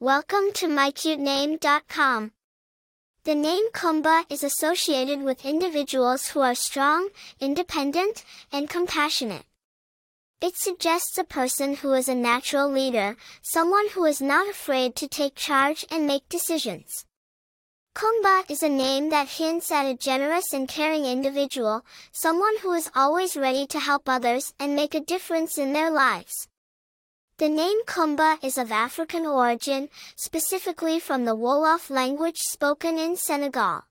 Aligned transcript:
Welcome 0.00 0.52
to 0.54 0.68
mycutename.com. 0.68 2.30
The 3.24 3.34
name 3.34 3.64
Coumba 3.72 4.26
is 4.30 4.44
associated 4.44 5.24
with 5.24 5.44
individuals 5.44 6.28
who 6.28 6.40
are 6.40 6.54
strong, 6.54 7.08
independent, 7.40 8.24
and 8.52 8.70
compassionate. 8.70 9.42
It 10.40 10.54
suggests 10.56 11.18
a 11.18 11.24
person 11.24 11.74
who 11.74 11.94
is 11.94 12.08
a 12.08 12.14
natural 12.14 12.70
leader, 12.70 13.16
someone 13.42 13.88
who 13.88 14.04
is 14.04 14.22
not 14.22 14.48
afraid 14.48 14.94
to 14.94 15.08
take 15.08 15.34
charge 15.34 15.84
and 15.90 16.06
make 16.06 16.28
decisions. 16.28 17.04
Coumba 17.96 18.48
is 18.48 18.62
a 18.62 18.68
name 18.68 19.10
that 19.10 19.26
hints 19.26 19.72
at 19.72 19.84
a 19.84 19.96
generous 19.96 20.52
and 20.52 20.68
caring 20.68 21.06
individual, 21.06 21.84
someone 22.12 22.58
who 22.58 22.72
is 22.72 22.88
always 22.94 23.36
ready 23.36 23.66
to 23.66 23.80
help 23.80 24.08
others 24.08 24.54
and 24.60 24.76
make 24.76 24.94
a 24.94 25.00
difference 25.00 25.58
in 25.58 25.72
their 25.72 25.90
lives. 25.90 26.46
The 27.38 27.48
name 27.48 27.84
Coumba 27.86 28.36
is 28.42 28.58
of 28.58 28.72
African 28.72 29.24
origin, 29.24 29.90
specifically 30.16 30.98
from 30.98 31.24
the 31.24 31.36
Wolof 31.36 31.88
language 31.88 32.38
spoken 32.38 32.98
in 32.98 33.16
Senegal. 33.16 33.84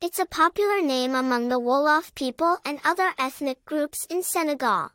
It's 0.00 0.20
a 0.20 0.26
popular 0.26 0.80
name 0.80 1.16
among 1.16 1.48
the 1.48 1.58
Wolof 1.58 2.14
people 2.14 2.58
and 2.64 2.78
other 2.84 3.14
ethnic 3.18 3.64
groups 3.64 4.06
in 4.08 4.22
Senegal. 4.22 4.92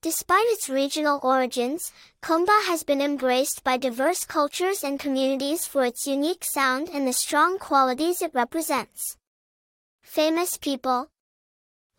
Despite 0.00 0.46
its 0.46 0.70
regional 0.70 1.20
origins, 1.22 1.92
Coumba 2.22 2.64
has 2.64 2.82
been 2.82 3.02
embraced 3.02 3.62
by 3.62 3.76
diverse 3.76 4.24
cultures 4.24 4.82
and 4.82 4.98
communities 4.98 5.66
for 5.66 5.84
its 5.84 6.06
unique 6.06 6.46
sound 6.46 6.88
and 6.88 7.06
the 7.06 7.12
strong 7.12 7.58
qualities 7.58 8.22
it 8.22 8.32
represents. 8.32 9.18
Famous 10.02 10.56
people, 10.56 11.10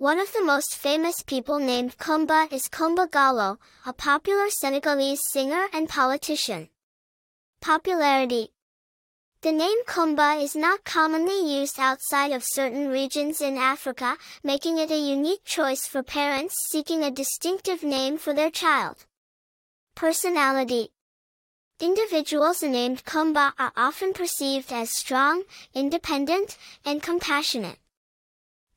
one 0.02 0.18
of 0.18 0.34
the 0.34 0.44
most 0.44 0.74
famous 0.74 1.22
people 1.22 1.60
named 1.60 1.96
Coumba 2.00 2.52
is 2.52 2.68
Coumba 2.68 3.08
Gawlo, 3.08 3.60
a 3.86 3.94
popular 3.94 4.50
Senegalese 4.50 5.22
singer 5.30 5.68
and 5.72 5.88
politician. 5.88 6.70
Popularity 7.62 8.50
The 9.44 9.52
name 9.52 9.84
Coumba 9.86 10.42
is 10.42 10.56
not 10.56 10.84
commonly 10.86 11.60
used 11.60 11.80
outside 11.80 12.32
of 12.32 12.44
certain 12.44 12.88
regions 12.88 13.42
in 13.42 13.58
Africa, 13.58 14.18
making 14.44 14.80
it 14.80 14.90
a 14.90 14.98
unique 14.98 15.46
choice 15.46 15.86
for 15.86 16.02
parents 16.02 16.56
seeking 16.72 17.04
a 17.04 17.12
distinctive 17.12 17.84
name 17.84 18.18
for 18.18 18.34
their 18.34 18.50
child. 18.50 19.06
Personality 19.94 20.90
Individuals 21.80 22.64
named 22.64 23.06
Coumba 23.06 23.54
are 23.60 23.72
often 23.78 24.14
perceived 24.14 24.74
as 24.74 24.90
strong, 24.90 25.44
independent, 25.76 26.58
and 26.84 27.04
compassionate. 27.04 27.78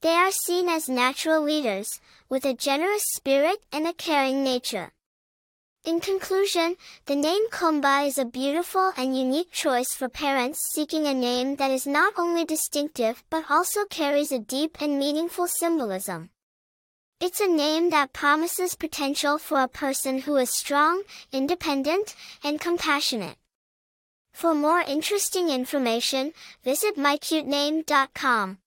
They 0.05 0.16
are 0.16 0.30
seen 0.30 0.69
as 0.69 0.86
natural 0.86 1.41
leaders, 1.42 1.88
with 2.28 2.44
a 2.44 2.52
generous 2.52 3.05
spirit 3.14 3.64
and 3.72 3.86
a 3.86 3.94
caring 3.94 4.44
nature. 4.44 4.92
In 5.83 5.98
conclusion, 5.98 6.77
the 7.06 7.16
name 7.16 7.48
Coumba 7.48 8.06
is 8.06 8.19
a 8.19 8.27
beautiful 8.27 8.92
and 8.98 9.16
unique 9.16 9.50
choice 9.50 9.94
for 9.94 10.10
parents 10.10 10.60
seeking 10.75 11.06
a 11.06 11.14
name 11.14 11.56
that 11.56 11.70
is 11.70 11.86
not 11.86 12.12
only 12.19 12.44
distinctive 12.44 13.25
but 13.30 13.50
also 13.50 13.86
carries 13.86 14.30
a 14.30 14.38
deep 14.38 14.77
and 14.82 14.98
meaningful 14.98 15.47
symbolism. 15.47 16.28
It's 17.19 17.41
a 17.41 17.48
name 17.48 17.88
that 17.88 18.12
promises 18.12 18.75
potential 18.75 19.38
for 19.38 19.62
a 19.62 19.69
person 19.69 20.19
who 20.19 20.36
is 20.36 20.50
strong, 20.50 21.05
independent, 21.32 22.14
and 22.42 22.60
compassionate. 22.60 23.38
For 24.34 24.55
more 24.55 24.80
interesting 24.80 25.48
information, 25.48 26.34
visit 26.62 26.98
mycutename.com. 26.98 28.58